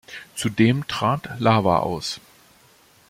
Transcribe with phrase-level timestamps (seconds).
[0.35, 2.19] Zudem trat Lava aus.